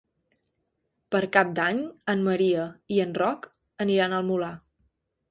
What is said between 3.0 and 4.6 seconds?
en Roc aniran al Molar.